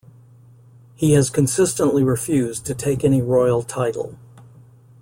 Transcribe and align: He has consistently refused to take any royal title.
He 0.95 1.11
has 1.11 1.29
consistently 1.29 2.03
refused 2.03 2.65
to 2.65 2.73
take 2.73 3.03
any 3.03 3.21
royal 3.21 3.61
title. 3.61 4.15